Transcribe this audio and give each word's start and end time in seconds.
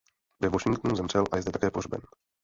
Ve 0.39 0.49
Washingtonu 0.49 0.95
zemřel 0.95 1.23
a 1.31 1.35
je 1.35 1.41
zde 1.41 1.51
také 1.51 1.71
pohřben. 1.71 2.01